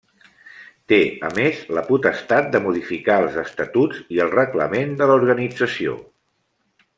[0.91, 0.97] Té
[1.27, 5.95] a més la potestat de modificar els estatuts i el reglament de l'organització.